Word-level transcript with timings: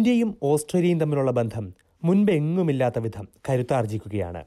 ഇന്ത്യയും 0.00 0.38
ഓസ്ട്രേലിയയും 0.42 1.00
തമ്മിലുള്ള 1.00 1.30
ബന്ധം 1.30 1.74
മുൻപെങ്ങുമില്ലാത്ത 2.04 2.98
വിധം 2.98 3.28
കരുത്താർജിക്കുകയാണ്. 3.48 4.44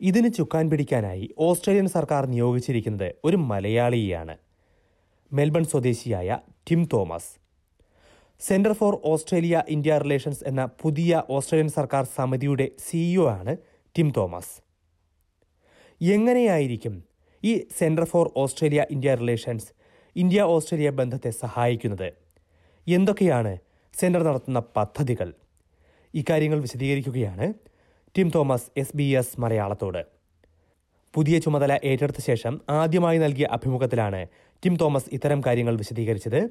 ഇതിന് 0.00 0.32
ചുക്കാൻ 0.32 0.70
പിടിക്കാനായി 0.70 1.34
ഓസ്ട്രേലിയൻ 1.38 1.88
സർക്കാർ 1.88 2.26
നിയോഗിച്ചിരിക്കുന്നത് 2.26 3.14
ഒരു 3.24 3.36
മലയാളിയാണ് 3.36 4.36
മെൽബൺ 5.32 5.64
സ്വദേശിയായ 5.64 6.38
Tim 6.70 6.88
Thomas. 6.92 7.30
Centre 8.40 8.72
for 8.72 9.00
Australia 9.04 9.62
India 9.68 9.98
relations 9.98 10.44
എന്ന 10.44 10.64
പുതിയ 10.82 11.22
ഓസ്ട്രേലിയൻ 11.30 11.70
സർക്കാർ 11.70 12.04
സമിതിയുടെ 12.16 12.70
സിഇഒ 12.78 13.26
ആണ് 13.26 13.56
ടിം 13.96 14.12
തോമസ്. 14.16 14.62
എങ്ങനെയായിരിക്കും 16.00 17.04
ഈ 17.44 17.66
centre 17.78 18.04
for 18.04 18.32
Australia 18.36 18.86
India 18.90 19.14
relations 19.14 19.68
India 20.16 20.42
Australia 20.42 20.90
ബന്ധത്തെ 20.90 21.30
സഹായിക്കുന്നത്? 21.30 22.12
എന്തൊക്കെയാണ് 22.88 23.58
സെന്റർ 24.00 24.22
നടത്തുന്ന 24.22 24.62
പദ്ധതികൾ. 24.76 25.32
ഇക്കാര്യങ്ങൾ 26.14 26.60
വിശദീകരിക്കുകയാണ് 26.60 27.54
Tim 28.16 28.30
Thomas 28.34 28.64
S 28.76 28.96
B 28.96 29.02
S 29.02 29.40
മലയാളത്തോട്. 29.40 30.06
പുതിയ 31.14 31.38
ചുമതല 31.38 31.78
ഏറ്റെടുത്ത 31.84 32.16
ശേഷം 32.20 32.60
ആദ്യമായി 32.68 33.18
നൽകിയ 33.18 33.46
അഭിമുഖത്തിലാണ് 33.46 34.26
ടിം 34.64 34.76
തോമസ് 34.76 35.04
ഇത്തരം 35.12 35.42
കാര്യങ്ങൾ 35.46 35.76
വിശദീകരിച്ചത്. 35.76 36.48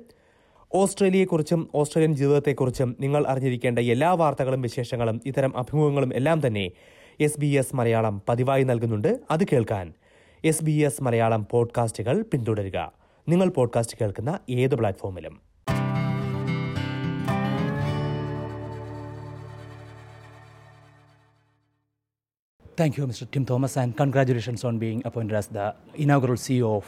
ഓസ്ട്രേലിയയെക്കുറിച്ചും 0.73 1.69
ഓസ്ട്രേലിയൻ 1.75 2.15
ജീവിതത്തെക്കുറിച്ചും 2.15 2.97
നിങ്ങൾ 2.99 3.27
അറിഞ്ഞിരിക്കേണ്ട 3.27 3.79
എല്ലാ 3.79 4.13
വാർത്തകളും 4.13 4.61
വിശേഷങ്ങളും 4.61 5.21
ഇത്തരം 5.25 5.57
അഭിമുഖങ്ങളും 5.57 6.13
എല്ലാം 6.13 6.47
തന്നെ 6.47 6.71
എസ് 7.19 7.39
ബി 7.39 7.47
എസ് 7.47 7.75
മലയാളം 7.75 8.21
പതിവായി 8.29 8.63
നൽകുന്നുണ്ട്. 8.63 9.19
അത് 9.31 9.43
കേൾക്കാൻ 9.43 9.93
എസ് 10.45 10.63
ബി 10.63 10.71
എസ് 10.71 11.03
മലയാളം 11.03 11.47
പോഡ്കാസ്റ്റുകൾ 11.51 12.21
പിന്തുടരുക. 12.21 12.91
നിങ്ങൾ 13.29 13.49
പോഡ്കാസ്റ്റ് 13.49 13.97
കേൾക്കുന്ന 14.01 14.39
ഏത് 14.49 14.75
പ്ലാറ്റ്ഫോമിലും. 14.75 15.54
Thank 22.75 22.97
you, 22.97 23.07
Mr. 23.07 23.29
Tim 23.31 23.45
Thomas, 23.45 23.77
and 23.77 23.95
congratulations 23.95 24.65
on 24.65 24.77
being 24.77 25.01
appointed 25.05 25.33
as 25.33 25.47
the 25.47 25.73
inaugural 25.93 26.35
CEO 26.35 26.75
of 26.75 26.85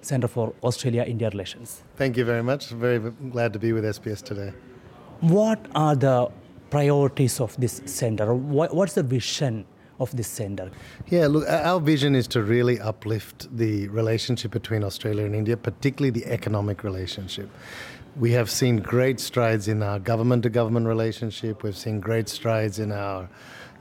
Center 0.00 0.28
for 0.28 0.54
Australia 0.62 1.02
India 1.02 1.28
Relations. 1.28 1.82
Thank 1.96 2.16
you 2.16 2.24
very 2.24 2.42
much. 2.42 2.70
Very 2.70 2.98
glad 3.30 3.52
to 3.52 3.58
be 3.58 3.74
with 3.74 3.84
SBS 3.84 4.22
today. 4.22 4.54
What 5.20 5.58
are 5.74 5.94
the 5.94 6.30
priorities 6.70 7.38
of 7.40 7.54
this 7.60 7.82
center? 7.84 8.34
What, 8.34 8.74
what's 8.74 8.94
the 8.94 9.02
vision 9.02 9.66
of 10.00 10.14
this 10.16 10.28
center? 10.28 10.70
Yeah, 11.08 11.26
look, 11.26 11.46
our 11.48 11.62
our 11.72 11.80
vision 11.80 12.14
is 12.14 12.26
to 12.28 12.42
really 12.42 12.80
uplift 12.80 13.54
the 13.56 13.88
relationship 13.88 14.52
between 14.52 14.84
Australia 14.84 15.24
and 15.26 15.34
India, 15.34 15.56
particularly 15.56 16.10
the 16.18 16.26
economic 16.32 16.82
relationship. 16.82 17.50
We 18.18 18.32
have 18.32 18.50
seen 18.50 18.78
great 18.78 19.20
strides 19.20 19.68
in 19.68 19.82
our 19.82 19.98
government 19.98 20.44
to 20.44 20.50
government 20.50 20.86
relationship. 20.86 21.62
We've 21.62 21.76
seen 21.76 22.00
great 22.00 22.30
strides 22.30 22.78
in 22.78 22.90
our 22.92 23.28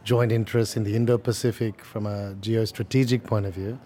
joint 0.05 0.31
interests 0.31 0.77
in 0.77 0.83
the 0.83 0.95
Indo 0.95 1.17
Pacific 1.17 1.83
from 1.83 2.05
a 2.05 2.35
geostrategic 2.39 3.23
point 3.23 3.45
of 3.45 3.53
view. 3.53 3.77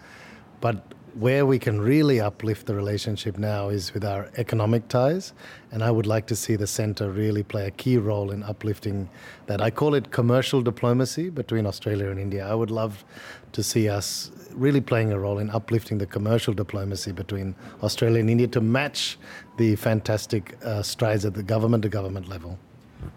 But 0.60 0.84
where 1.14 1.44
we 1.44 1.58
can 1.58 1.80
really 1.80 2.20
uplift 2.20 2.66
the 2.66 2.74
relationship 2.74 3.36
now 3.36 3.68
is 3.68 3.92
with 3.94 4.04
our 4.04 4.30
economic 4.36 4.86
ties, 4.88 5.32
and 5.72 5.82
I 5.82 5.90
would 5.90 6.06
like 6.06 6.26
to 6.28 6.36
see 6.36 6.54
the 6.54 6.66
centre 6.66 7.10
really 7.10 7.42
play 7.42 7.66
a 7.66 7.70
key 7.70 7.96
role 7.96 8.30
in 8.30 8.42
uplifting 8.44 9.08
that. 9.46 9.60
I 9.60 9.70
call 9.70 9.94
it 9.94 10.12
commercial 10.12 10.62
diplomacy 10.62 11.30
between 11.30 11.66
Australia 11.66 12.10
and 12.10 12.20
India. 12.20 12.46
I 12.46 12.54
would 12.54 12.70
love 12.70 13.04
to 13.52 13.62
see 13.62 13.88
us 13.88 14.30
really 14.52 14.80
playing 14.80 15.10
a 15.10 15.18
role 15.18 15.38
in 15.38 15.50
uplifting 15.50 15.98
the 15.98 16.06
commercial 16.06 16.54
diplomacy 16.54 17.12
between 17.12 17.54
Australia 17.82 18.20
and 18.20 18.30
India 18.30 18.46
to 18.48 18.60
match 18.60 19.18
the 19.56 19.74
fantastic 19.76 20.56
uh, 20.64 20.82
strides 20.82 21.24
at 21.24 21.34
the 21.34 21.42
government 21.42 21.82
to 21.82 21.88
government 21.88 22.28
level. 22.28 22.58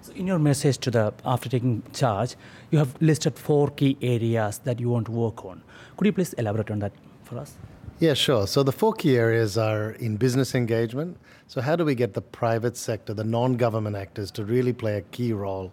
So 0.01 0.13
in 0.13 0.27
your 0.27 0.39
message 0.39 0.77
to 0.79 0.91
the 0.91 1.13
after 1.25 1.49
taking 1.49 1.83
charge, 1.93 2.35
you 2.71 2.79
have 2.79 2.95
listed 3.01 3.37
four 3.37 3.69
key 3.69 3.97
areas 4.01 4.59
that 4.59 4.79
you 4.79 4.89
want 4.89 5.05
to 5.07 5.11
work 5.11 5.45
on. 5.45 5.61
Could 5.97 6.05
you 6.05 6.13
please 6.13 6.33
elaborate 6.33 6.71
on 6.71 6.79
that 6.79 6.93
for 7.23 7.37
us? 7.37 7.55
Yeah, 7.99 8.13
sure. 8.13 8.47
So 8.47 8.63
the 8.63 8.71
four 8.71 8.93
key 8.93 9.17
areas 9.17 9.57
are 9.57 9.91
in 9.91 10.17
business 10.17 10.55
engagement. 10.55 11.17
So, 11.47 11.61
how 11.61 11.75
do 11.75 11.85
we 11.85 11.93
get 11.93 12.13
the 12.13 12.21
private 12.21 12.75
sector, 12.75 13.13
the 13.13 13.23
non 13.23 13.57
government 13.57 13.95
actors, 13.95 14.31
to 14.31 14.43
really 14.43 14.73
play 14.73 14.97
a 14.97 15.01
key 15.01 15.33
role 15.33 15.71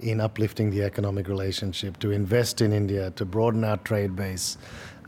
in 0.00 0.20
uplifting 0.20 0.70
the 0.70 0.82
economic 0.82 1.28
relationship, 1.28 1.98
to 2.00 2.10
invest 2.10 2.60
in 2.60 2.72
India, 2.72 3.10
to 3.12 3.24
broaden 3.24 3.64
our 3.64 3.78
trade 3.78 4.14
base, 4.14 4.58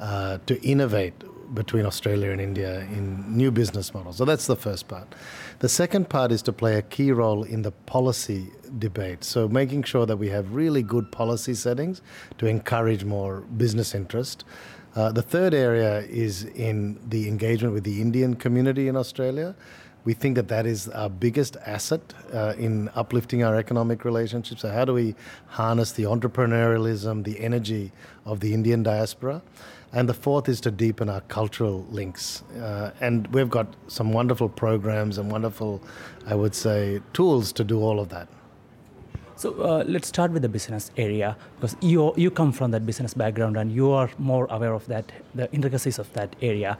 uh, 0.00 0.38
to 0.46 0.60
innovate 0.62 1.14
between 1.52 1.86
Australia 1.86 2.30
and 2.30 2.40
India 2.40 2.80
in 2.80 3.36
new 3.36 3.50
business 3.50 3.92
models? 3.92 4.16
So, 4.16 4.24
that's 4.24 4.46
the 4.46 4.56
first 4.56 4.88
part. 4.88 5.14
The 5.58 5.68
second 5.68 6.08
part 6.08 6.32
is 6.32 6.42
to 6.42 6.52
play 6.52 6.76
a 6.76 6.82
key 6.82 7.12
role 7.12 7.42
in 7.44 7.62
the 7.62 7.70
policy 7.70 8.50
debate. 8.78 9.24
So, 9.24 9.48
making 9.48 9.82
sure 9.84 10.06
that 10.06 10.16
we 10.16 10.28
have 10.30 10.54
really 10.54 10.82
good 10.82 11.12
policy 11.12 11.54
settings 11.54 12.02
to 12.38 12.46
encourage 12.46 13.04
more 13.04 13.40
business 13.56 13.94
interest. 13.94 14.44
Uh, 14.96 15.10
the 15.10 15.22
third 15.22 15.54
area 15.54 16.00
is 16.02 16.44
in 16.44 17.00
the 17.08 17.26
engagement 17.26 17.74
with 17.74 17.82
the 17.82 18.00
Indian 18.00 18.34
community 18.34 18.86
in 18.86 18.96
Australia. 18.96 19.54
We 20.04 20.12
think 20.12 20.36
that 20.36 20.48
that 20.48 20.66
is 20.66 20.88
our 20.88 21.08
biggest 21.08 21.56
asset 21.64 22.12
uh, 22.32 22.54
in 22.58 22.90
uplifting 22.94 23.42
our 23.42 23.56
economic 23.56 24.04
relationships. 24.04 24.60
So, 24.62 24.70
how 24.70 24.84
do 24.84 24.92
we 24.92 25.14
harness 25.46 25.92
the 25.92 26.04
entrepreneurialism, 26.04 27.24
the 27.24 27.40
energy 27.40 27.92
of 28.26 28.40
the 28.40 28.52
Indian 28.52 28.82
diaspora? 28.82 29.42
And 29.92 30.08
the 30.08 30.14
fourth 30.14 30.48
is 30.48 30.60
to 30.62 30.70
deepen 30.70 31.08
our 31.08 31.20
cultural 31.22 31.86
links. 31.90 32.42
Uh, 32.60 32.90
and 33.00 33.28
we've 33.28 33.48
got 33.48 33.68
some 33.86 34.12
wonderful 34.12 34.48
programs 34.48 35.18
and 35.18 35.30
wonderful, 35.30 35.80
I 36.26 36.34
would 36.34 36.54
say, 36.54 37.00
tools 37.12 37.52
to 37.52 37.64
do 37.64 37.80
all 37.80 38.00
of 38.00 38.08
that. 38.08 38.28
So 39.36 39.52
uh, 39.62 39.84
let's 39.86 40.08
start 40.08 40.30
with 40.32 40.42
the 40.42 40.48
business 40.48 40.90
area 40.96 41.36
because 41.56 41.76
you 41.80 42.14
you 42.16 42.30
come 42.30 42.52
from 42.52 42.70
that 42.70 42.86
business 42.86 43.14
background 43.14 43.56
and 43.56 43.72
you 43.72 43.90
are 43.90 44.08
more 44.16 44.46
aware 44.48 44.72
of 44.72 44.86
that 44.86 45.10
the 45.34 45.52
intricacies 45.52 45.98
of 45.98 46.12
that 46.12 46.36
area. 46.40 46.78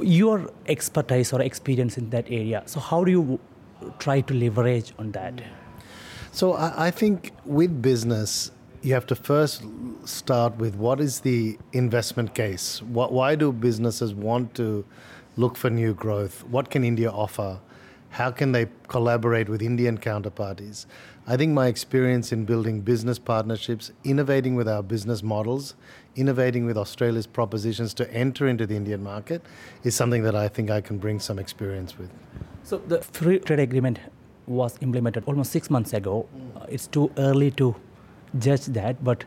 Your 0.00 0.50
expertise 0.66 1.32
or 1.32 1.42
experience 1.42 1.98
in 1.98 2.10
that 2.10 2.26
area. 2.30 2.62
So 2.66 2.80
how 2.80 3.04
do 3.04 3.10
you 3.10 3.40
try 3.98 4.20
to 4.22 4.34
leverage 4.34 4.92
on 4.98 5.12
that? 5.12 5.42
So 6.32 6.54
I, 6.54 6.86
I 6.86 6.90
think 6.90 7.32
with 7.44 7.82
business, 7.82 8.52
you 8.82 8.94
have 8.94 9.06
to 9.06 9.14
first 9.14 9.64
start 10.04 10.56
with 10.56 10.74
what 10.74 11.00
is 11.00 11.20
the 11.20 11.58
investment 11.72 12.34
case? 12.34 12.82
What, 12.82 13.12
why 13.12 13.34
do 13.36 13.52
businesses 13.52 14.12
want 14.14 14.54
to 14.54 14.84
look 15.36 15.56
for 15.56 15.70
new 15.70 15.94
growth? 15.94 16.44
What 16.44 16.70
can 16.70 16.84
India 16.84 17.10
offer? 17.10 17.60
How 18.10 18.30
can 18.30 18.52
they 18.52 18.66
collaborate 18.88 19.48
with 19.48 19.62
Indian 19.62 19.98
counterparties? 19.98 20.86
I 21.26 21.36
think 21.36 21.52
my 21.52 21.68
experience 21.68 22.32
in 22.32 22.44
building 22.44 22.80
business 22.80 23.18
partnerships, 23.18 23.92
innovating 24.04 24.54
with 24.56 24.68
our 24.68 24.82
business 24.82 25.22
models, 25.22 25.74
innovating 26.16 26.66
with 26.66 26.76
Australia's 26.76 27.26
propositions 27.26 27.94
to 27.94 28.12
enter 28.12 28.46
into 28.46 28.66
the 28.66 28.76
Indian 28.76 29.02
market 29.02 29.42
is 29.82 29.94
something 29.94 30.22
that 30.22 30.34
I 30.34 30.48
think 30.48 30.70
I 30.70 30.80
can 30.80 30.98
bring 30.98 31.20
some 31.20 31.38
experience 31.38 31.98
with. 31.98 32.10
So 32.64 32.78
the 32.78 33.00
free 33.00 33.38
trade 33.38 33.60
agreement 33.60 33.98
was 34.46 34.76
implemented 34.80 35.24
almost 35.26 35.52
six 35.52 35.70
months 35.70 35.92
ago. 35.92 36.28
Uh, 36.56 36.66
it's 36.68 36.86
too 36.86 37.10
early 37.16 37.50
to 37.52 37.74
judge 38.38 38.66
that, 38.66 39.02
but 39.02 39.24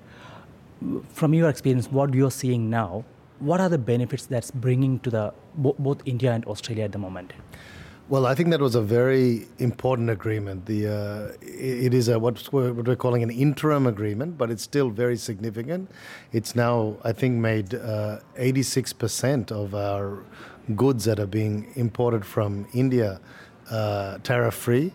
from 1.10 1.34
your 1.34 1.50
experience, 1.50 1.92
what 1.92 2.14
you're 2.14 2.32
seeing 2.32 2.70
now, 2.70 3.04
what 3.40 3.60
are 3.60 3.70
the 3.70 3.78
benefits 3.78 4.26
that's 4.26 4.52
bringing 4.52 5.00
to 5.00 5.10
the 5.10 5.34
bo- 5.56 5.76
both 5.80 6.02
India 6.06 6.32
and 6.32 6.46
Australia 6.46 6.84
at 6.86 6.92
the 6.92 6.98
moment? 6.98 7.34
Well, 8.08 8.28
I 8.28 8.36
think 8.36 8.52
that 8.52 8.62
was 8.62 8.76
a 8.76 8.84
very 8.84 9.48
important 9.58 10.12
agreement. 10.12 10.68
The 10.68 10.88
uh, 10.88 11.32
it 11.42 11.92
is 11.92 12.08
a 12.08 12.20
what 12.20 12.54
we're, 12.54 12.72
what 12.72 12.88
we're 12.88 12.96
calling 12.96 13.24
an 13.24 13.32
interim 13.32 13.88
agreement, 13.88 14.38
but 14.38 14.52
it's 14.52 14.62
still 14.62 14.92
very 14.92 15.18
significant. 15.18 15.90
It's 16.32 16.56
now, 16.56 16.98
I 17.04 17.14
think, 17.14 17.40
made 17.40 17.74
eighty 18.38 18.62
six 18.62 18.94
percent 18.94 19.52
of 19.52 19.74
our 19.74 20.24
goods 20.76 21.06
that 21.06 21.20
are 21.20 21.26
being 21.26 21.72
imported 21.76 22.28
from 22.28 22.68
India 22.76 23.20
uh, 23.72 24.20
tariff 24.20 24.54
free. 24.54 24.94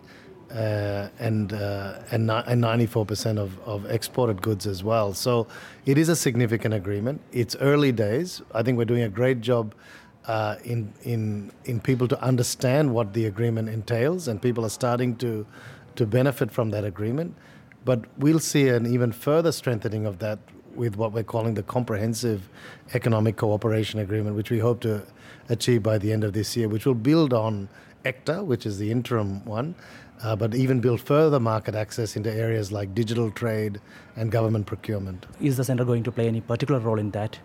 Uh, 0.49 1.07
and 1.19 1.53
uh, 1.53 1.99
and 2.11 2.89
four 2.89 3.05
percent 3.05 3.39
of, 3.39 3.57
of 3.65 3.85
exported 3.89 4.41
goods 4.41 4.67
as 4.67 4.83
well. 4.83 5.13
So 5.13 5.47
it 5.85 5.97
is 5.97 6.09
a 6.09 6.15
significant 6.15 6.73
agreement. 6.73 7.21
It's 7.31 7.55
early 7.57 7.93
days. 7.93 8.41
I 8.53 8.61
think 8.61 8.77
we're 8.77 8.83
doing 8.83 9.03
a 9.03 9.09
great 9.09 9.39
job 9.39 9.73
uh, 10.27 10.55
in 10.63 10.93
in 11.03 11.51
in 11.65 11.79
people 11.79 12.07
to 12.07 12.21
understand 12.21 12.93
what 12.93 13.13
the 13.13 13.25
agreement 13.25 13.69
entails, 13.69 14.27
and 14.27 14.41
people 14.41 14.65
are 14.65 14.69
starting 14.69 15.15
to 15.17 15.45
to 15.95 16.05
benefit 16.05 16.51
from 16.51 16.71
that 16.71 16.85
agreement. 16.85 17.35
But 17.83 18.05
we'll 18.17 18.39
see 18.39 18.69
an 18.69 18.85
even 18.85 19.11
further 19.11 19.51
strengthening 19.51 20.05
of 20.05 20.19
that 20.19 20.39
with 20.75 20.95
what 20.95 21.11
we're 21.11 21.23
calling 21.23 21.55
the 21.55 21.63
Comprehensive 21.63 22.47
Economic 22.93 23.37
Cooperation 23.37 23.99
Agreement, 23.99 24.35
which 24.35 24.51
we 24.51 24.59
hope 24.59 24.79
to 24.81 25.03
achieve 25.49 25.83
by 25.83 25.97
the 25.97 26.13
end 26.13 26.23
of 26.23 26.33
this 26.33 26.55
year, 26.55 26.69
which 26.69 26.85
will 26.85 26.93
build 26.93 27.33
on 27.33 27.67
ECTA, 28.05 28.43
which 28.43 28.65
is 28.65 28.77
the 28.77 28.91
interim 28.91 29.43
one, 29.45 29.75
uh, 30.23 30.35
but 30.35 30.53
even 30.55 30.79
build 30.79 31.01
further 31.01 31.39
market 31.39 31.75
access 31.75 32.15
into 32.15 32.31
areas 32.31 32.71
like 32.71 32.93
digital 32.95 33.31
trade 33.31 33.81
and 34.15 34.31
government 34.31 34.65
procurement. 34.65 35.25
Is 35.41 35.57
the 35.57 35.63
center 35.63 35.83
going 35.83 36.03
to 36.03 36.11
play 36.11 36.27
any 36.27 36.41
particular 36.41 36.79
role 36.79 36.99
in 36.99 37.11
that? 37.11 37.39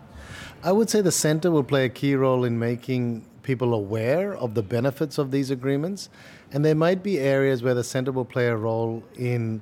I 0.63 0.71
would 0.71 0.89
say 0.89 1.01
the 1.01 1.11
centre 1.11 1.51
will 1.51 1.63
play 1.63 1.85
a 1.85 1.89
key 1.89 2.15
role 2.15 2.43
in 2.43 2.57
making 2.57 3.25
people 3.43 3.73
aware 3.73 4.35
of 4.35 4.53
the 4.53 4.63
benefits 4.63 5.17
of 5.17 5.31
these 5.31 5.51
agreements, 5.51 6.09
and 6.51 6.65
there 6.65 6.75
might 6.75 7.03
be 7.03 7.19
areas 7.19 7.63
where 7.63 7.73
the 7.73 7.83
centre 7.83 8.11
will 8.11 8.25
play 8.25 8.47
a 8.47 8.55
role 8.55 9.03
in 9.17 9.61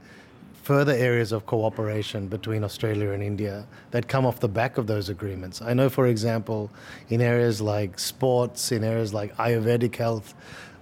further 0.64 0.94
areas 0.94 1.32
of 1.32 1.46
cooperation 1.46 2.28
between 2.28 2.64
Australia 2.64 3.12
and 3.12 3.22
India 3.22 3.68
that 3.92 4.08
come 4.08 4.26
off 4.26 4.40
the 4.40 4.48
back 4.48 4.80
of 4.80 4.88
those 4.88 5.10
agreements. 5.10 5.62
I 5.62 5.76
know, 5.76 5.90
for 5.90 6.08
example, 6.08 6.72
in 7.10 7.22
areas 7.22 7.62
like 7.62 8.00
sports, 8.00 8.72
in 8.72 8.84
areas 8.84 9.14
like 9.14 9.36
Ayurvedic 9.38 9.96
health, 9.96 10.34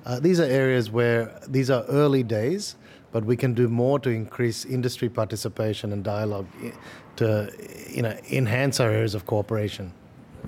uh, 0.05 0.21
these 0.21 0.39
are 0.39 0.45
areas 0.45 0.89
where 0.89 1.37
these 1.49 1.69
are 1.69 1.83
early 1.89 2.23
days, 2.23 2.77
but 3.13 3.23
we 3.23 3.37
can 3.37 3.53
do 3.53 3.69
more 3.69 3.99
to 3.99 4.09
increase 4.09 4.65
industry 4.65 5.07
participation 5.07 5.93
and 5.93 6.03
dialogue 6.03 6.47
eh, 6.63 6.71
to 7.15 7.49
you 7.89 8.01
know, 8.01 8.17
enhance 8.31 8.79
our 8.79 8.89
areas 8.89 9.15
of 9.15 9.25
cooperation. 9.25 9.93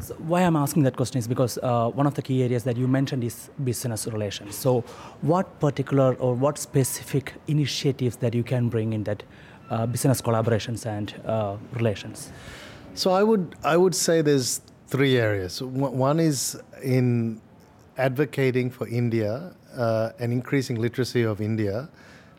So 0.01 0.15
why 0.15 0.41
I'm 0.41 0.57
asking 0.57 0.83
that 0.83 0.97
question 0.97 1.19
is 1.19 1.27
because 1.27 1.57
uh, 1.63 1.89
one 1.89 2.05
of 2.05 2.15
the 2.15 2.21
key 2.21 2.43
areas 2.43 2.65
that 2.65 2.75
you 2.75 2.87
mentioned 2.87 3.23
is 3.23 3.49
business 3.63 4.07
relations. 4.07 4.55
So, 4.55 4.81
what 5.21 5.59
particular 5.61 6.15
or 6.15 6.33
what 6.33 6.57
specific 6.57 7.33
initiatives 7.47 8.17
that 8.17 8.33
you 8.33 8.43
can 8.43 8.67
bring 8.67 8.91
in 8.91 9.05
that 9.05 9.23
uh, 9.69 9.85
business 9.85 10.21
collaborations 10.21 10.85
and 10.85 11.13
uh, 11.25 11.55
relations? 11.71 12.31
So 12.93 13.11
I 13.11 13.23
would 13.23 13.55
I 13.63 13.77
would 13.77 13.95
say 13.95 14.21
there's 14.21 14.59
three 14.87 15.17
areas. 15.17 15.61
One 15.61 16.19
is 16.19 16.59
in 16.83 17.41
advocating 17.97 18.69
for 18.69 18.87
India 18.87 19.53
uh, 19.77 20.11
and 20.19 20.33
increasing 20.33 20.75
literacy 20.75 21.23
of 21.23 21.39
India, 21.39 21.89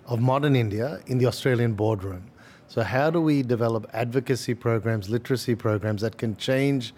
of 0.07 0.21
modern 0.21 0.55
India, 0.57 1.01
in 1.07 1.19
the 1.19 1.27
Australian 1.27 1.75
boardroom. 1.75 2.31
So 2.69 2.83
how 2.83 3.11
do 3.11 3.21
we 3.21 3.43
develop 3.43 3.89
advocacy 3.93 4.55
programs, 4.55 5.09
literacy 5.09 5.55
programs 5.55 6.03
that 6.03 6.19
can 6.19 6.37
change 6.37 6.95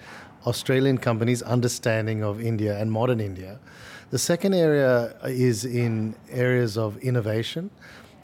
Australian 0.47 0.99
companies' 0.99 1.43
understanding 1.43 2.23
of 2.23 2.41
India 2.41 2.79
and 2.79 2.91
modern 2.91 3.21
India? 3.21 3.59
The 4.11 4.19
second 4.19 4.55
area 4.55 5.15
is 5.25 5.65
in 5.65 6.15
areas 6.31 6.79
of 6.79 6.97
innovation. 6.99 7.71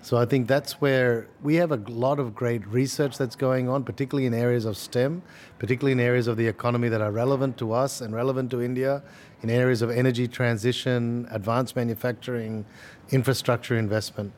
So 0.00 0.18
I 0.18 0.26
think 0.26 0.48
that's 0.48 0.80
where 0.82 1.28
we 1.42 1.54
have 1.56 1.72
a 1.72 1.76
lot 1.76 2.18
of 2.18 2.34
great 2.34 2.66
research 2.66 3.16
that's 3.16 3.36
going 3.36 3.70
on, 3.70 3.84
particularly 3.84 4.26
in 4.26 4.34
areas 4.34 4.66
of 4.66 4.76
STEM, 4.76 5.22
particularly 5.58 5.92
in 5.92 6.00
areas 6.00 6.26
of 6.26 6.36
the 6.36 6.46
economy 6.46 6.90
that 6.90 7.00
are 7.00 7.10
relevant 7.10 7.56
to 7.58 7.72
us 7.72 8.02
and 8.02 8.14
relevant 8.14 8.50
to 8.50 8.60
India, 8.60 9.02
in 9.42 9.48
areas 9.48 9.80
of 9.80 9.90
energy 9.90 10.28
transition, 10.28 11.26
advanced 11.30 11.74
manufacturing, 11.74 12.66
infrastructure 13.10 13.78
investment. 13.78 14.32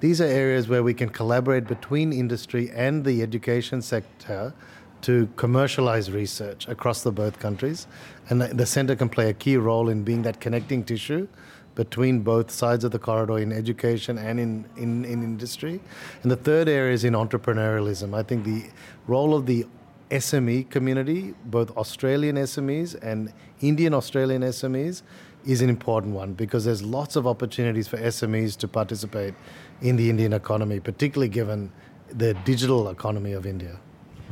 These 0.00 0.22
are 0.22 0.26
areas 0.26 0.66
where 0.66 0.82
we 0.82 0.94
can 0.94 1.10
collaborate 1.10 1.66
between 1.66 2.12
industry 2.12 2.70
and 2.74 3.04
the 3.04 3.22
education 3.22 3.82
sector 3.82 4.54
to 5.02 5.28
commercialize 5.36 6.10
research 6.10 6.66
across 6.68 7.02
the 7.02 7.12
both 7.12 7.38
countries. 7.38 7.86
And 8.30 8.40
the, 8.40 8.66
center 8.66 8.96
can 8.96 9.10
play 9.10 9.28
a 9.28 9.34
key 9.34 9.56
role 9.58 9.90
in 9.90 10.02
being 10.02 10.22
that 10.22 10.40
connecting 10.40 10.84
tissue 10.84 11.28
between 11.74 12.20
both 12.20 12.50
sides 12.50 12.82
of 12.84 12.90
the 12.90 12.98
corridor 12.98 13.38
in 13.38 13.52
education 13.52 14.18
and 14.18 14.40
in, 14.40 14.66
in, 14.76 15.04
in 15.04 15.22
industry. 15.22 15.80
And 16.22 16.30
the 16.30 16.36
third 16.36 16.68
area 16.68 16.94
is 16.94 17.04
in 17.04 17.14
entrepreneurialism. 17.14 18.14
I 18.14 18.22
think 18.22 18.44
the 18.44 18.64
role 19.06 19.34
of 19.34 19.46
the 19.46 19.66
SME 20.10 20.68
community, 20.70 21.34
both 21.44 21.70
Australian 21.76 22.36
SMEs 22.36 22.98
and 23.02 23.32
Indian 23.60 23.94
Australian 23.94 24.42
SMEs, 24.42 25.02
is 25.44 25.62
an 25.62 25.70
important 25.70 26.14
one 26.14 26.34
because 26.34 26.64
there's 26.64 26.82
lots 26.82 27.16
of 27.16 27.26
opportunities 27.26 27.88
for 27.88 27.96
SMEs 27.96 28.56
to 28.58 28.68
participate 28.68 29.34
in 29.80 29.96
the 29.96 30.10
Indian 30.10 30.32
economy, 30.32 30.80
particularly 30.80 31.28
given 31.28 31.72
the 32.08 32.34
digital 32.44 32.88
economy 32.88 33.32
of 33.32 33.46
India. 33.46 33.78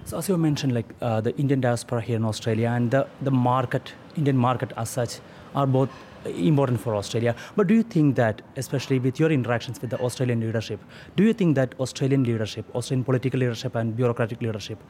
So 0.04 0.18
as 0.18 0.28
you 0.28 0.36
mentioned, 0.38 0.74
like 0.74 0.86
uh, 1.00 1.20
the 1.20 1.36
Indian 1.36 1.60
diaspora 1.60 2.00
here 2.00 2.16
in 2.16 2.24
Australia 2.24 2.68
and 2.68 2.90
the, 2.90 3.06
the 3.20 3.30
market, 3.30 3.92
Indian 4.16 4.36
market 4.36 4.72
as 4.76 4.90
such, 4.90 5.20
are 5.54 5.66
both 5.66 5.90
important 6.26 6.80
for 6.80 6.94
Australia. 6.94 7.34
But 7.56 7.66
do 7.66 7.74
you 7.74 7.82
think 7.82 8.16
that, 8.16 8.42
especially 8.56 8.98
with 8.98 9.18
your 9.20 9.30
interactions 9.30 9.80
with 9.80 9.90
the 9.90 9.98
Australian 9.98 10.40
leadership, 10.40 10.80
do 11.16 11.22
you 11.22 11.32
think 11.32 11.54
that 11.56 11.74
Australian 11.80 12.24
leadership, 12.24 12.64
Australian 12.74 13.04
political 13.04 13.40
leadership 13.40 13.74
and 13.74 13.96
bureaucratic 13.96 14.40
leadership, 14.42 14.82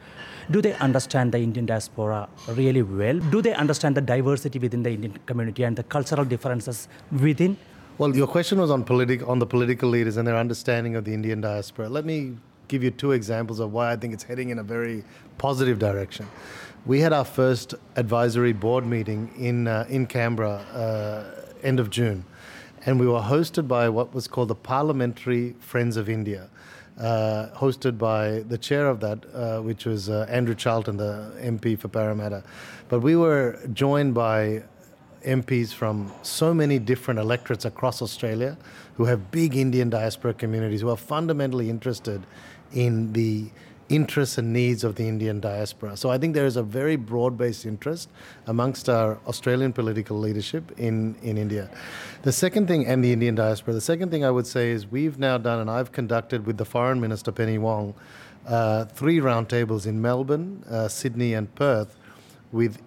do 0.51 0.61
they 0.61 0.73
understand 0.75 1.31
the 1.31 1.39
Indian 1.39 1.65
diaspora 1.65 2.27
really 2.49 2.81
well? 2.81 3.19
Do 3.19 3.41
they 3.41 3.53
understand 3.53 3.95
the 3.95 4.01
diversity 4.01 4.59
within 4.59 4.83
the 4.83 4.91
Indian 4.91 5.17
community 5.25 5.63
and 5.63 5.75
the 5.75 5.83
cultural 5.83 6.25
differences 6.25 6.87
within? 7.11 7.57
Well, 7.97 8.15
your 8.15 8.27
question 8.27 8.59
was 8.59 8.71
on, 8.71 8.85
politi- 8.85 9.27
on 9.27 9.39
the 9.39 9.45
political 9.45 9.89
leaders 9.89 10.15
and 10.15 10.25
their 10.25 10.37
understanding 10.37 10.95
of 10.95 11.03
the 11.03 11.13
Indian 11.13 11.41
diaspora. 11.41 11.89
Let 11.89 12.05
me 12.05 12.37
give 12.69 12.83
you 12.83 12.91
two 12.91 13.11
examples 13.11 13.59
of 13.59 13.73
why 13.73 13.91
I 13.91 13.97
think 13.97 14.13
it's 14.13 14.23
heading 14.23 14.49
in 14.51 14.59
a 14.59 14.63
very 14.63 15.03
positive 15.37 15.79
direction. 15.79 16.27
We 16.85 17.01
had 17.01 17.11
our 17.11 17.25
first 17.25 17.75
advisory 17.97 18.53
board 18.53 18.85
meeting 18.85 19.31
in, 19.37 19.67
uh, 19.67 19.85
in 19.89 20.07
Canberra 20.07 20.59
uh, 20.73 21.45
end 21.61 21.79
of 21.79 21.89
June, 21.89 22.23
and 22.85 22.99
we 22.99 23.05
were 23.05 23.19
hosted 23.19 23.67
by 23.67 23.89
what 23.89 24.13
was 24.13 24.27
called 24.27 24.47
the 24.47 24.55
Parliamentary 24.55 25.55
Friends 25.59 25.97
of 25.97 26.09
India. 26.09 26.49
Uh, 26.97 27.49
hosted 27.55 27.97
by 27.97 28.39
the 28.49 28.57
chair 28.57 28.87
of 28.87 28.99
that, 28.99 29.23
uh, 29.33 29.61
which 29.61 29.85
was 29.85 30.09
uh, 30.09 30.25
Andrew 30.29 30.53
Charlton, 30.53 30.97
the 30.97 31.31
MP 31.39 31.79
for 31.79 31.87
Parramatta. 31.87 32.43
But 32.89 32.99
we 32.99 33.15
were 33.15 33.57
joined 33.71 34.13
by 34.13 34.63
MPs 35.25 35.73
from 35.73 36.11
so 36.23 36.53
many 36.53 36.77
different 36.77 37.19
electorates 37.19 37.63
across 37.63 38.01
Australia 38.01 38.57
who 38.95 39.05
have 39.05 39.31
big 39.31 39.55
Indian 39.55 39.89
diaspora 39.89 40.33
communities 40.33 40.81
who 40.81 40.89
are 40.89 40.97
fundamentally 40.97 41.69
interested 41.69 42.21
in 42.73 43.13
the 43.13 43.49
interests 43.89 44.37
and 44.37 44.53
needs 44.53 44.83
of 44.83 44.95
the 44.95 45.07
Indian 45.07 45.39
diaspora. 45.39 45.97
So 45.97 46.09
I 46.11 46.17
think 46.17 46.35
there 46.35 46.45
is 46.45 46.55
a 46.55 46.63
very 46.63 46.95
broad 46.95 47.37
based 47.37 47.65
interest 47.65 48.09
amongst 48.45 48.87
our 48.87 49.19
Australian 49.27 49.73
political 49.73 50.17
leadership 50.17 50.71
in, 50.77 51.15
in 51.23 51.37
India. 51.37 51.69
The 52.21 52.31
second 52.31 52.67
thing, 52.67 52.85
and 52.85 53.03
the 53.03 53.11
Indian 53.11 53.35
diaspora, 53.35 53.73
the 53.73 53.81
second 53.81 54.11
thing 54.11 54.23
I 54.23 54.31
would 54.31 54.47
say 54.47 54.69
is 54.69 54.87
we've 54.87 55.17
now 55.17 55.37
done, 55.37 55.59
and 55.59 55.69
I've 55.69 55.91
conducted 55.91 56.45
with 56.45 56.57
the 56.57 56.65
Foreign 56.65 57.01
Minister 57.01 57.31
Penny 57.31 57.57
Wong, 57.57 57.95
uh, 58.47 58.85
three 58.85 59.19
roundtables 59.19 59.87
in 59.87 60.01
Melbourne, 60.01 60.63
uh, 60.69 60.87
Sydney, 60.87 61.33
and 61.33 61.53
Perth 61.55 61.97
with 62.51 62.81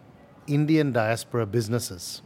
Indian 0.47 0.93
diaspora 0.93 1.47
businesses. 1.47 2.23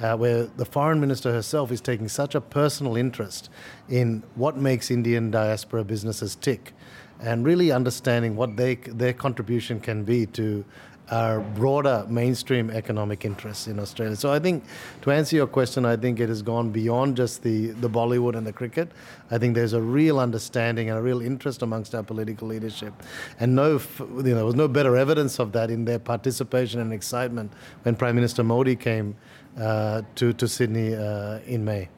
Uh, 0.00 0.16
where 0.16 0.44
the 0.44 0.64
foreign 0.64 1.00
minister 1.00 1.32
herself 1.32 1.72
is 1.72 1.80
taking 1.80 2.06
such 2.06 2.36
a 2.36 2.40
personal 2.40 2.94
interest 2.94 3.50
in 3.88 4.22
what 4.36 4.56
makes 4.56 4.92
Indian 4.92 5.28
diaspora 5.28 5.82
businesses 5.82 6.36
tick 6.36 6.72
and 7.20 7.44
really 7.44 7.72
understanding 7.72 8.36
what 8.36 8.56
they, 8.56 8.76
their 8.76 9.12
contribution 9.12 9.80
can 9.80 10.04
be 10.04 10.26
to 10.26 10.64
our 11.10 11.40
broader 11.40 12.04
mainstream 12.08 12.70
economic 12.70 13.24
interests 13.24 13.66
in 13.66 13.78
Australia. 13.78 14.14
So 14.14 14.30
I 14.30 14.38
think 14.38 14.64
to 15.02 15.10
answer 15.10 15.36
your 15.36 15.46
question, 15.46 15.86
I 15.86 15.96
think 15.96 16.20
it 16.20 16.28
has 16.28 16.42
gone 16.42 16.70
beyond 16.70 17.16
just 17.16 17.42
the, 17.42 17.68
the 17.68 17.88
Bollywood 17.88 18.36
and 18.36 18.46
the 18.46 18.52
cricket. 18.52 18.90
I 19.30 19.38
think 19.38 19.54
there's 19.54 19.72
a 19.72 19.80
real 19.80 20.18
understanding 20.18 20.90
and 20.90 20.98
a 20.98 21.02
real 21.02 21.22
interest 21.22 21.62
amongst 21.62 21.94
our 21.94 22.02
political 22.02 22.48
leadership. 22.48 22.92
And 23.40 23.54
no, 23.54 23.80
you 24.00 24.06
know, 24.06 24.22
there 24.22 24.44
was 24.44 24.54
no 24.54 24.68
better 24.68 24.96
evidence 24.96 25.38
of 25.38 25.52
that 25.52 25.70
in 25.70 25.84
their 25.84 25.98
participation 25.98 26.80
and 26.80 26.92
excitement 26.92 27.52
when 27.84 27.96
Prime 27.96 28.14
Minister 28.14 28.44
Modi 28.44 28.76
came 28.76 29.16
uh, 29.58 30.02
to, 30.16 30.32
to 30.34 30.46
Sydney 30.46 30.94
uh, 30.94 31.38
in 31.46 31.64
May. 31.64 31.88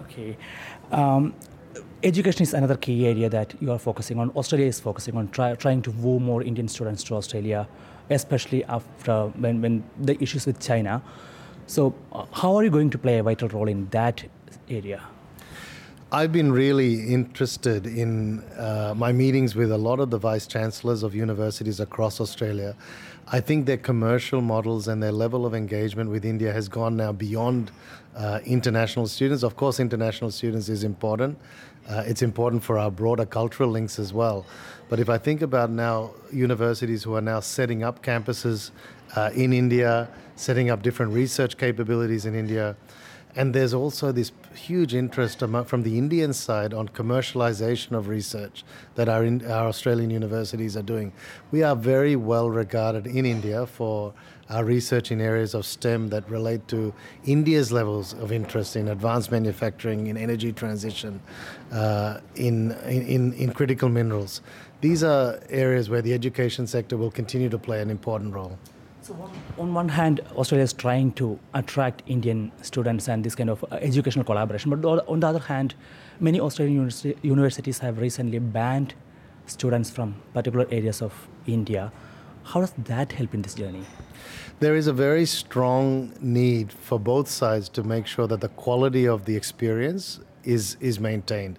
Okay. 0.00 0.38
Um, 0.90 1.34
education 2.02 2.42
is 2.42 2.54
another 2.54 2.76
key 2.76 3.06
area 3.06 3.28
that 3.28 3.54
you 3.60 3.70
are 3.70 3.78
focusing 3.78 4.18
on. 4.18 4.30
Australia 4.30 4.66
is 4.66 4.80
focusing 4.80 5.16
on 5.16 5.28
try, 5.28 5.54
trying 5.54 5.82
to 5.82 5.90
woo 5.92 6.18
more 6.18 6.42
Indian 6.42 6.68
students 6.68 7.04
to 7.04 7.14
Australia, 7.14 7.68
especially 8.10 8.64
after 8.64 9.28
when, 9.38 9.62
when 9.62 9.84
the 10.00 10.20
issues 10.22 10.46
with 10.46 10.60
China. 10.60 11.02
So, 11.66 11.94
uh, 12.12 12.26
how 12.32 12.56
are 12.56 12.64
you 12.64 12.70
going 12.70 12.90
to 12.90 12.98
play 12.98 13.18
a 13.18 13.22
vital 13.22 13.48
role 13.48 13.68
in 13.68 13.88
that 13.90 14.24
area? 14.68 15.02
I've 16.10 16.32
been 16.32 16.52
really 16.52 17.06
interested 17.06 17.86
in 17.86 18.40
uh, 18.58 18.92
my 18.94 19.12
meetings 19.12 19.54
with 19.54 19.72
a 19.72 19.78
lot 19.78 19.98
of 19.98 20.10
the 20.10 20.18
vice 20.18 20.46
chancellors 20.46 21.02
of 21.02 21.14
universities 21.14 21.80
across 21.80 22.20
Australia. 22.20 22.76
I 23.28 23.40
think 23.40 23.64
their 23.64 23.78
commercial 23.78 24.42
models 24.42 24.88
and 24.88 25.02
their 25.02 25.12
level 25.12 25.46
of 25.46 25.54
engagement 25.54 26.10
with 26.10 26.26
India 26.26 26.52
has 26.52 26.68
gone 26.68 26.98
now 26.98 27.12
beyond 27.12 27.70
uh, 28.14 28.40
international 28.44 29.06
students. 29.06 29.42
Of 29.42 29.56
course, 29.56 29.80
international 29.80 30.30
students 30.30 30.68
is 30.68 30.84
important. 30.84 31.38
Uh, 31.88 32.04
it's 32.06 32.22
important 32.22 32.62
for 32.62 32.78
our 32.78 32.90
broader 32.90 33.26
cultural 33.26 33.68
links 33.68 33.98
as 33.98 34.12
well. 34.12 34.46
But 34.88 35.00
if 35.00 35.08
I 35.08 35.18
think 35.18 35.42
about 35.42 35.70
now 35.70 36.10
universities 36.32 37.02
who 37.02 37.14
are 37.14 37.20
now 37.20 37.40
setting 37.40 37.82
up 37.82 38.02
campuses 38.02 38.70
uh, 39.16 39.30
in 39.34 39.52
India, 39.52 40.08
setting 40.36 40.70
up 40.70 40.82
different 40.82 41.12
research 41.12 41.56
capabilities 41.56 42.26
in 42.26 42.34
India, 42.34 42.76
and 43.34 43.54
there's 43.54 43.72
also 43.72 44.12
this 44.12 44.30
huge 44.54 44.94
interest 44.94 45.38
from 45.38 45.82
the 45.82 45.96
Indian 45.98 46.32
side 46.32 46.74
on 46.74 46.88
commercialization 46.88 47.92
of 47.92 48.08
research 48.08 48.64
that 48.94 49.08
our, 49.08 49.24
in, 49.24 49.44
our 49.50 49.68
Australian 49.68 50.10
universities 50.10 50.76
are 50.76 50.82
doing. 50.82 51.12
We 51.50 51.62
are 51.62 51.74
very 51.74 52.14
well 52.16 52.50
regarded 52.50 53.06
in 53.06 53.24
India 53.24 53.66
for 53.66 54.12
our 54.50 54.64
research 54.64 55.10
in 55.10 55.20
areas 55.20 55.54
of 55.54 55.64
STEM 55.64 56.08
that 56.10 56.28
relate 56.28 56.68
to 56.68 56.92
India's 57.24 57.72
levels 57.72 58.12
of 58.14 58.32
interest 58.32 58.76
in 58.76 58.88
advanced 58.88 59.30
manufacturing, 59.30 60.08
in 60.08 60.16
energy 60.18 60.52
transition, 60.52 61.20
uh, 61.72 62.20
in, 62.34 62.72
in, 62.86 63.32
in 63.32 63.52
critical 63.52 63.88
minerals. 63.88 64.42
These 64.82 65.02
are 65.02 65.40
areas 65.48 65.88
where 65.88 66.02
the 66.02 66.12
education 66.12 66.66
sector 66.66 66.98
will 66.98 67.10
continue 67.10 67.48
to 67.48 67.58
play 67.58 67.80
an 67.80 67.88
important 67.88 68.34
role. 68.34 68.58
So 69.02 69.14
on, 69.14 69.32
on 69.58 69.74
one 69.74 69.88
hand, 69.88 70.20
Australia 70.36 70.62
is 70.62 70.72
trying 70.72 71.10
to 71.14 71.36
attract 71.54 72.04
Indian 72.06 72.52
students 72.62 73.08
and 73.08 73.24
this 73.24 73.34
kind 73.34 73.50
of 73.50 73.64
uh, 73.64 73.74
educational 73.80 74.24
collaboration. 74.24 74.70
But 74.70 74.84
on- 75.08 75.18
the 75.18 75.26
other 75.26 75.40
hand, 75.40 75.74
many 76.20 76.40
Australian 76.40 76.88
universities 77.22 77.80
have 77.80 77.98
recently 77.98 78.38
banned 78.38 78.94
students 79.46 79.90
from 79.90 80.14
particular 80.32 80.68
areas 80.70 81.02
of 81.02 81.12
India. 81.46 81.90
How 82.44 82.60
does 82.60 82.72
that 82.84 83.10
help 83.10 83.34
in 83.34 83.42
this 83.42 83.54
journey? 83.54 83.84
There 84.60 84.76
is 84.76 84.86
a 84.86 84.92
very 84.92 85.26
strong 85.26 86.12
need 86.20 86.72
for 86.72 87.00
both 87.00 87.28
sides 87.28 87.68
to 87.70 87.82
make 87.82 88.06
sure 88.06 88.28
that 88.28 88.40
the 88.40 88.50
quality 88.50 89.08
of 89.08 89.24
the 89.24 89.34
experience 89.34 90.20
is, 90.44 90.76
is 90.80 91.00
maintained. 91.00 91.58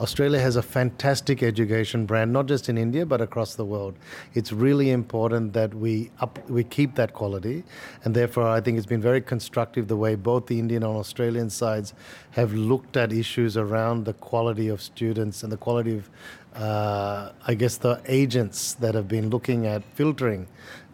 Australia 0.00 0.40
has 0.40 0.56
a 0.56 0.62
fantastic 0.62 1.42
education 1.42 2.04
brand, 2.04 2.32
not 2.32 2.46
just 2.46 2.68
in 2.68 2.76
India 2.76 3.06
but 3.06 3.20
across 3.20 3.54
the 3.54 3.64
world. 3.64 3.94
It's 4.34 4.52
really 4.52 4.90
important 4.90 5.52
that 5.52 5.72
we 5.72 6.10
up, 6.20 6.38
we 6.50 6.64
keep 6.64 6.96
that 6.96 7.12
quality, 7.12 7.62
and 8.02 8.14
therefore 8.14 8.48
I 8.48 8.60
think 8.60 8.76
it's 8.76 8.86
been 8.86 9.00
very 9.00 9.20
constructive 9.20 9.86
the 9.86 9.96
way 9.96 10.16
both 10.16 10.46
the 10.46 10.58
Indian 10.58 10.82
and 10.82 10.96
Australian 10.96 11.48
sides 11.48 11.94
have 12.32 12.52
looked 12.54 12.96
at 12.96 13.12
issues 13.12 13.56
around 13.56 14.04
the 14.04 14.14
quality 14.14 14.68
of 14.68 14.82
students 14.82 15.44
and 15.44 15.52
the 15.52 15.56
quality 15.56 15.98
of, 15.98 16.10
uh, 16.56 17.30
I 17.46 17.54
guess, 17.54 17.76
the 17.76 18.00
agents 18.06 18.74
that 18.74 18.96
have 18.96 19.06
been 19.06 19.30
looking 19.30 19.66
at 19.66 19.84
filtering 19.94 20.48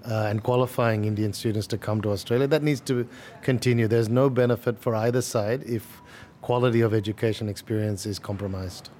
uh, 0.04 0.26
and 0.28 0.42
qualifying 0.42 1.04
Indian 1.04 1.33
students 1.33 1.66
to 1.69 1.78
come 1.78 2.00
to 2.02 2.11
Australia. 2.11 2.47
That 2.47 2.62
needs 2.62 2.80
to 2.83 3.09
continue. 3.42 3.88
There's 3.88 4.09
no 4.09 4.28
benefit 4.28 4.78
for 4.78 4.95
either 4.95 5.23
side 5.23 5.62
if 5.64 6.00
quality 6.50 6.80
of 6.80 6.92
education 6.92 7.49
experience 7.49 8.07
is 8.07 8.19
compromised. 8.19 8.90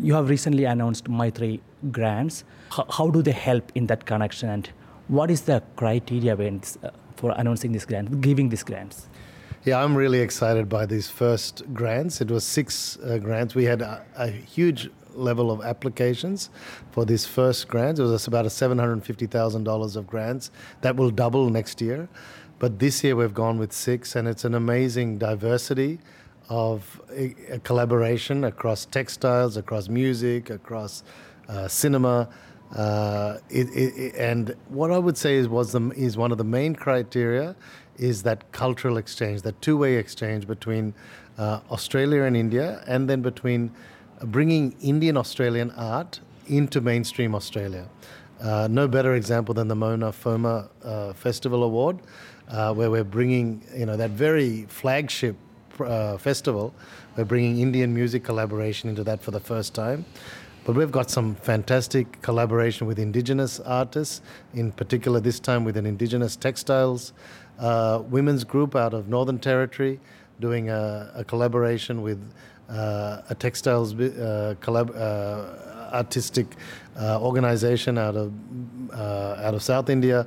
You 0.00 0.14
have 0.14 0.28
recently 0.28 0.64
announced 0.64 1.04
Maitri 1.08 1.60
grants. 1.92 2.42
How, 2.70 2.86
how 2.90 3.08
do 3.08 3.22
they 3.22 3.36
help 3.48 3.70
in 3.76 3.86
that 3.86 4.04
connection, 4.04 4.48
and 4.48 4.68
what 5.06 5.30
is 5.30 5.42
the 5.42 5.62
criteria 5.76 6.34
when, 6.34 6.60
uh, 6.82 6.90
for 7.14 7.30
announcing 7.36 7.70
this 7.70 7.84
grant, 7.84 8.20
giving 8.20 8.48
these 8.48 8.64
grants? 8.64 9.06
Yeah, 9.64 9.84
I'm 9.84 9.94
really 9.94 10.18
excited 10.18 10.68
by 10.68 10.86
these 10.86 11.08
first 11.08 11.62
grants. 11.72 12.20
It 12.20 12.32
was 12.32 12.42
six 12.42 12.98
uh, 12.98 13.18
grants. 13.18 13.54
We 13.54 13.66
had 13.66 13.80
a, 13.80 14.04
a 14.16 14.26
huge 14.26 14.90
level 15.14 15.52
of 15.52 15.64
applications 15.64 16.50
for 16.90 17.04
these 17.04 17.24
first 17.26 17.68
grants. 17.68 18.00
It 18.00 18.02
was 18.02 18.26
about 18.26 18.44
a 18.44 18.48
$750,000 18.48 19.96
of 19.96 20.06
grants. 20.08 20.50
That 20.80 20.96
will 20.96 21.10
double 21.10 21.48
next 21.48 21.80
year. 21.80 22.08
But 22.58 22.80
this 22.80 23.04
year 23.04 23.14
we've 23.14 23.34
gone 23.34 23.56
with 23.60 23.72
six, 23.72 24.16
and 24.16 24.26
it's 24.26 24.44
an 24.44 24.54
amazing 24.56 25.18
diversity 25.18 26.00
of 26.48 27.00
a, 27.10 27.34
a 27.50 27.58
collaboration 27.58 28.44
across 28.44 28.86
textiles, 28.86 29.56
across 29.56 29.88
music, 29.88 30.50
across 30.50 31.02
uh, 31.48 31.68
cinema. 31.68 32.28
Uh, 32.74 33.38
it, 33.50 33.68
it, 33.74 34.14
and 34.16 34.54
what 34.68 34.90
I 34.90 34.98
would 34.98 35.16
say 35.16 35.36
is 35.36 35.48
was 35.48 35.72
the, 35.72 35.90
is 35.90 36.16
one 36.16 36.32
of 36.32 36.38
the 36.38 36.44
main 36.44 36.74
criteria 36.74 37.56
is 37.96 38.22
that 38.22 38.50
cultural 38.52 38.96
exchange, 38.96 39.42
that 39.42 39.60
two-way 39.60 39.96
exchange 39.96 40.46
between 40.46 40.94
uh, 41.36 41.60
Australia 41.70 42.22
and 42.22 42.36
India, 42.36 42.82
and 42.86 43.08
then 43.08 43.22
between 43.22 43.70
bringing 44.24 44.74
Indian 44.80 45.16
Australian 45.16 45.70
art 45.72 46.20
into 46.46 46.80
mainstream 46.80 47.34
Australia. 47.34 47.88
Uh, 48.40 48.68
no 48.70 48.86
better 48.86 49.14
example 49.14 49.54
than 49.54 49.68
the 49.68 49.74
Mona 49.74 50.12
Foma 50.12 50.68
uh, 50.84 51.12
Festival 51.12 51.64
Award, 51.64 51.98
uh, 52.48 52.72
where 52.72 52.90
we're 52.90 53.04
bringing 53.04 53.62
you 53.76 53.84
know 53.84 53.96
that 53.96 54.10
very 54.10 54.64
flagship 54.68 55.36
uh, 55.80 56.18
festival. 56.18 56.74
We're 57.16 57.24
bringing 57.24 57.60
Indian 57.60 57.94
music 57.94 58.24
collaboration 58.24 58.88
into 58.88 59.04
that 59.04 59.22
for 59.22 59.30
the 59.30 59.40
first 59.40 59.74
time. 59.74 60.04
But 60.64 60.76
we've 60.76 60.92
got 60.92 61.10
some 61.10 61.34
fantastic 61.36 62.20
collaboration 62.20 62.86
with 62.86 62.98
indigenous 62.98 63.58
artists, 63.60 64.20
in 64.52 64.70
particular 64.72 65.18
this 65.18 65.40
time 65.40 65.64
with 65.64 65.76
an 65.76 65.86
indigenous 65.86 66.36
textiles 66.36 67.12
uh, 67.58 68.02
women's 68.08 68.44
group 68.44 68.76
out 68.76 68.94
of 68.94 69.08
Northern 69.08 69.38
Territory, 69.38 69.98
doing 70.40 70.70
a, 70.70 71.10
a 71.14 71.24
collaboration 71.24 72.02
with 72.02 72.22
uh, 72.68 73.22
a 73.30 73.34
textiles 73.34 73.94
uh, 73.94 74.54
collab- 74.60 74.94
uh, 74.96 75.94
artistic 75.94 76.46
uh, 77.00 77.20
organization 77.20 77.98
out 77.98 78.14
of 78.14 78.32
uh, 78.92 79.40
out 79.42 79.54
of 79.54 79.62
South 79.62 79.90
India. 79.90 80.26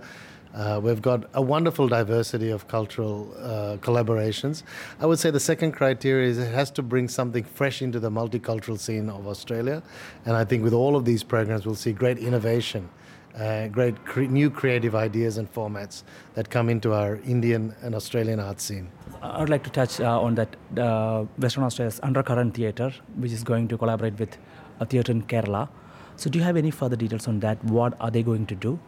Uh, 0.53 0.79
we've 0.83 1.01
got 1.01 1.29
a 1.33 1.41
wonderful 1.41 1.87
diversity 1.87 2.49
of 2.49 2.67
cultural 2.67 3.33
uh, 3.39 3.77
collaborations. 3.77 4.63
I 4.99 5.05
would 5.05 5.19
say 5.19 5.31
the 5.31 5.39
second 5.39 5.71
criteria 5.71 6.27
is 6.27 6.37
it 6.37 6.51
has 6.51 6.69
to 6.71 6.81
bring 6.81 7.07
something 7.07 7.43
fresh 7.43 7.81
into 7.81 7.99
the 7.99 8.09
multicultural 8.09 8.77
scene 8.77 9.09
of 9.09 9.27
Australia. 9.27 9.81
And 10.25 10.35
I 10.35 10.43
think 10.43 10.63
with 10.63 10.73
all 10.73 10.95
of 10.95 11.05
these 11.05 11.23
programs, 11.23 11.65
we'll 11.65 11.75
see 11.75 11.93
great 11.93 12.17
innovation, 12.17 12.89
uh, 13.37 13.67
great 13.69 14.03
cre- 14.03 14.23
new 14.23 14.49
creative 14.49 14.93
ideas 14.93 15.37
and 15.37 15.51
formats 15.53 16.03
that 16.33 16.49
come 16.49 16.69
into 16.69 16.93
our 16.93 17.15
Indian 17.23 17.73
and 17.81 17.95
Australian 17.95 18.41
art 18.41 18.59
scene. 18.59 18.91
I 19.21 19.39
would 19.39 19.49
like 19.49 19.63
to 19.63 19.69
touch 19.69 20.01
uh, 20.01 20.19
on 20.19 20.35
that 20.35 20.55
uh, 20.77 21.23
Western 21.37 21.63
Australia's 21.63 22.01
Undercurrent 22.03 22.55
Theatre, 22.55 22.93
which 23.15 23.31
is 23.31 23.43
going 23.43 23.69
to 23.69 23.77
collaborate 23.77 24.19
with 24.19 24.37
a 24.81 24.85
theatre 24.85 25.13
in 25.13 25.21
Kerala. 25.23 25.69
So, 26.17 26.29
do 26.29 26.37
you 26.37 26.43
have 26.43 26.57
any 26.57 26.71
further 26.71 26.95
details 26.97 27.27
on 27.27 27.39
that? 27.39 27.63
What 27.63 27.93
are 28.01 28.11
they 28.11 28.21
going 28.21 28.45
to 28.47 28.55
do? 28.55 28.79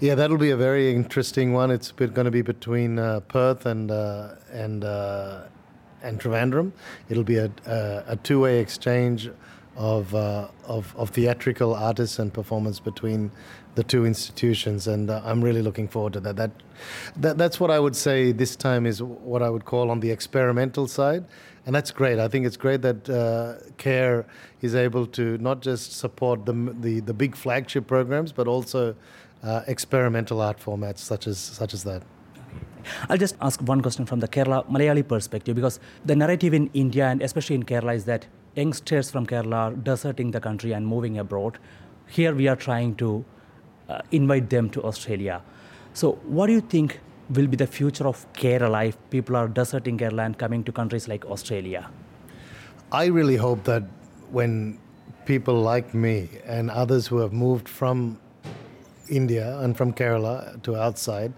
Yeah, 0.00 0.16
that'll 0.16 0.38
be 0.38 0.50
a 0.50 0.56
very 0.56 0.92
interesting 0.92 1.52
one. 1.52 1.70
It's 1.70 1.92
going 1.92 2.24
to 2.24 2.30
be 2.30 2.42
between 2.42 2.98
uh, 2.98 3.20
Perth 3.20 3.64
and 3.64 3.90
uh, 3.92 4.34
and 4.52 4.82
uh, 4.82 5.42
and 6.02 6.20
Trivandrum. 6.20 6.72
It'll 7.08 7.22
be 7.22 7.36
a, 7.36 7.50
a, 7.66 8.04
a 8.08 8.16
two-way 8.16 8.58
exchange 8.58 9.30
of, 9.76 10.12
uh, 10.14 10.48
of 10.66 10.94
of 10.96 11.10
theatrical 11.10 11.74
artists 11.74 12.18
and 12.18 12.34
performance 12.34 12.80
between 12.80 13.30
the 13.76 13.84
two 13.84 14.04
institutions, 14.04 14.88
and 14.88 15.10
uh, 15.10 15.22
I'm 15.24 15.42
really 15.42 15.62
looking 15.62 15.86
forward 15.86 16.14
to 16.14 16.20
that. 16.20 16.36
That, 16.36 16.50
that 17.16 17.38
that's 17.38 17.60
what 17.60 17.70
I 17.70 17.78
would 17.78 17.94
say 17.94 18.32
this 18.32 18.56
time 18.56 18.86
is 18.86 19.00
what 19.00 19.42
I 19.42 19.48
would 19.48 19.64
call 19.64 19.90
on 19.92 20.00
the 20.00 20.10
experimental 20.10 20.88
side, 20.88 21.24
and 21.66 21.74
that's 21.74 21.92
great. 21.92 22.18
I 22.18 22.26
think 22.26 22.46
it's 22.46 22.56
great 22.56 22.82
that 22.82 23.08
uh, 23.08 23.70
CARE 23.78 24.26
is 24.60 24.74
able 24.74 25.06
to 25.06 25.38
not 25.38 25.62
just 25.62 25.92
support 25.92 26.46
the 26.46 26.52
the, 26.80 26.98
the 26.98 27.14
big 27.14 27.36
flagship 27.36 27.86
programs, 27.86 28.32
but 28.32 28.48
also 28.48 28.96
uh, 29.44 29.62
experimental 29.66 30.40
art 30.40 30.58
formats 30.58 30.98
such 30.98 31.26
as 31.26 31.38
such 31.38 31.74
as 31.74 31.84
that. 31.84 32.02
I'll 33.08 33.18
just 33.18 33.36
ask 33.40 33.60
one 33.62 33.80
question 33.80 34.04
from 34.06 34.20
the 34.20 34.28
Kerala 34.28 34.66
Malayali 34.70 35.06
perspective 35.06 35.54
because 35.56 35.80
the 36.04 36.16
narrative 36.16 36.54
in 36.54 36.70
India 36.74 37.06
and 37.06 37.22
especially 37.22 37.56
in 37.56 37.62
Kerala 37.64 37.94
is 37.94 38.04
that 38.04 38.26
youngsters 38.54 39.10
from 39.10 39.26
Kerala 39.26 39.56
are 39.56 39.72
deserting 39.72 40.30
the 40.30 40.40
country 40.40 40.72
and 40.72 40.86
moving 40.86 41.18
abroad. 41.18 41.58
Here 42.06 42.34
we 42.34 42.48
are 42.48 42.56
trying 42.56 42.94
to 42.96 43.24
uh, 43.88 44.00
invite 44.10 44.50
them 44.50 44.70
to 44.70 44.82
Australia. 44.84 45.42
So, 45.94 46.12
what 46.24 46.46
do 46.48 46.52
you 46.52 46.60
think 46.60 47.00
will 47.30 47.46
be 47.46 47.56
the 47.56 47.66
future 47.66 48.06
of 48.06 48.26
Kerala 48.34 48.88
if 48.88 48.98
people 49.10 49.36
are 49.36 49.48
deserting 49.48 49.98
Kerala 49.98 50.26
and 50.26 50.38
coming 50.38 50.64
to 50.64 50.72
countries 50.72 51.08
like 51.08 51.24
Australia? 51.24 51.88
I 52.92 53.06
really 53.06 53.36
hope 53.36 53.64
that 53.64 53.82
when 54.30 54.78
people 55.24 55.54
like 55.54 55.94
me 55.94 56.28
and 56.44 56.70
others 56.70 57.06
who 57.06 57.18
have 57.18 57.32
moved 57.32 57.68
from 57.68 58.18
India 59.08 59.58
and 59.60 59.76
from 59.76 59.92
Kerala 59.92 60.62
to 60.62 60.76
outside, 60.76 61.32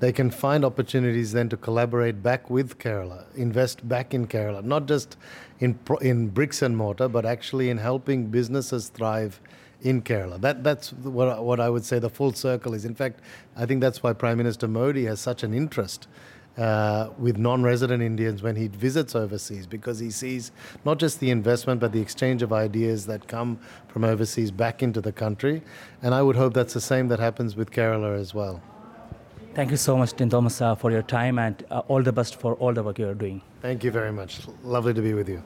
they 0.00 0.12
can 0.12 0.30
find 0.30 0.64
opportunities 0.64 1.32
then 1.32 1.48
to 1.50 1.56
collaborate 1.56 2.22
back 2.22 2.48
with 2.48 2.78
Kerala, 2.78 3.24
invest 3.36 3.86
back 3.86 4.14
in 4.14 4.26
Kerala, 4.26 4.64
not 4.64 4.86
just 4.86 5.16
in 5.58 5.78
in 6.00 6.28
bricks 6.28 6.62
and 6.62 6.76
mortar, 6.76 7.08
but 7.08 7.26
actually 7.26 7.68
in 7.68 7.78
helping 7.78 8.26
businesses 8.26 8.88
thrive 8.88 9.40
in 9.82 10.02
Kerala. 10.02 10.40
That 10.40 10.64
that's 10.64 10.92
what 10.92 11.44
what 11.44 11.60
I 11.60 11.68
would 11.68 11.84
say 11.84 11.98
the 11.98 12.10
full 12.10 12.32
circle 12.32 12.74
is. 12.74 12.84
In 12.84 12.94
fact, 12.94 13.20
I 13.56 13.66
think 13.66 13.80
that's 13.82 14.02
why 14.02 14.14
Prime 14.14 14.38
Minister 14.38 14.68
Modi 14.68 15.04
has 15.04 15.20
such 15.20 15.42
an 15.42 15.52
interest 15.52 16.08
uh, 16.57 17.09
with 17.17 17.37
non-resident 17.37 18.01
Indians 18.01 18.41
when 18.41 18.55
he 18.55 18.67
visits 18.67 19.15
overseas 19.15 19.67
because 19.67 19.99
he 19.99 20.09
sees 20.09 20.51
not 20.85 20.97
just 20.97 21.19
the 21.19 21.29
investment 21.29 21.79
but 21.79 21.91
the 21.91 21.99
exchange 21.99 22.41
of 22.41 22.53
ideas 22.53 23.05
that 23.07 23.27
come 23.27 23.59
from 23.87 24.03
overseas 24.03 24.51
back 24.51 24.81
into 24.81 25.01
the 25.01 25.11
country, 25.11 25.61
and 26.01 26.13
I 26.13 26.21
would 26.21 26.35
hope 26.35 26.53
that's 26.53 26.73
the 26.73 26.81
same 26.81 27.07
that 27.09 27.19
happens 27.19 27.55
with 27.55 27.71
Kerala 27.71 28.17
as 28.19 28.33
well. 28.33 28.61
Thank 29.53 29.71
you 29.71 29.77
so 29.77 29.95
much, 29.97 30.11
Tim 30.13 30.29
Thomas, 30.29 30.61
uh, 30.61 30.75
for 30.75 30.91
your 30.91 31.01
time 31.01 31.39
and 31.39 31.63
uh, 31.71 31.81
all 31.87 32.03
the 32.03 32.11
best 32.11 32.35
for 32.35 32.55
all 32.55 32.73
the 32.73 32.83
work 32.83 32.99
you 32.99 33.07
are 33.07 33.13
doing. 33.13 33.41
Thank 33.61 33.85
you 33.85 33.91
very 33.91 34.11
much. 34.11 34.41
Lovely 34.63 34.93
to 34.93 35.01
be 35.01 35.13
with 35.13 35.29
you. 35.29 35.41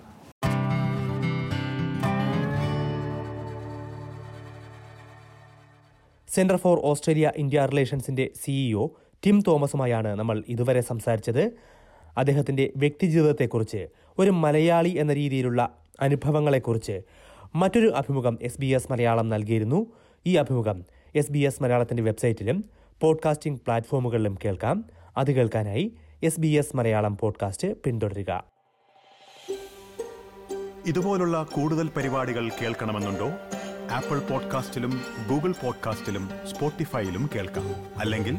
centre 6.38 6.58
for 6.64 6.78
Australia 6.90 7.28
India 7.42 7.60
റിലേഷൻസിന്റെ 7.72 8.26
CEO 8.42 8.84
Tim 9.27 9.43
തോമസുമായാണ് 9.47 10.09
നമ്മൾ 10.09 10.45
ഇതുവരെ 10.49 10.81
സംസാരിച്ചത്. 10.81 11.51
അദ്ദേഹത്തിന്റെ 12.17 12.73
വ്യക്തിജീവിതത്തെക്കുറിച്ച് 12.77 13.87
ഒരു 14.19 14.31
മലയാളി 14.31 14.89
എന്ന 14.89 15.13
രീതിയിലുള്ള 15.13 15.77
അനുഭവങ്ങളെക്കുറിച്ച് 16.01 17.03
മറ്റൊരു 17.55 17.93
അഭിമുഖം 17.97 18.39
എസ് 18.43 18.61
ബി 18.61 18.67
എസ് 18.67 18.93
മലയാളം 18.93 19.29
നൽകിയിരുന്നു. 19.29 19.87
ഈ 20.27 20.37
അഭിമുഖം 20.37 20.85
എസ് 21.15 21.33
ബി 21.33 21.39
എസ് 21.39 21.63
മലയാളത്തിന്റെ 21.63 22.03
വെബ്സൈറ്റിലും 22.03 22.65
പോഡ്കാസ്റ്റിംഗ് 23.01 23.61
പ്ലാറ്റ്ഫോമുകളിലും 23.61 24.39
കേൾക്കാം. 24.45 24.85
അത് 25.17 25.33
കേൾക്കാനായി 25.33 25.93
S 26.23 26.41
B 26.41 26.49
S 26.49 26.77
Malayalam 26.77 27.17
podcast 27.17 27.69
പിന്തുടരുക. 27.69 28.45
ഇതുപോലുള്ള 30.87 31.43
കൂടുതൽ 31.43 31.89
പരിപാടികൾ 31.97 32.49
കേൾക്കണമെന്നുണ്ടോ? 32.49 33.29
ആപ്പിൾ 33.91 34.19
പോഡ്കാസ്റ്റിലും 34.19 35.01
ഗൂഗിൾ 35.31 35.53
പോഡ്കാസ്റ്റിലും 35.53 36.31
സ്പോട്ടിഫൈയിലും 36.51 37.31
കേൾക്കാം. 37.35 37.75
അല്ലെങ്കിൽ 37.97 38.39